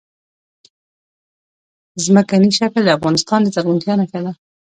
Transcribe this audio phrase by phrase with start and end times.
[2.05, 4.31] ځمکنی شکل د افغانستان د زرغونتیا نښه ده.